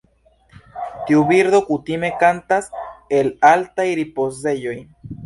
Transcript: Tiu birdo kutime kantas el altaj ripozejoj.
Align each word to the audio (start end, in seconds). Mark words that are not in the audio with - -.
Tiu 1.09 1.19
birdo 1.31 1.59
kutime 1.67 2.09
kantas 2.23 2.71
el 3.19 3.29
altaj 3.51 3.87
ripozejoj. 4.01 4.75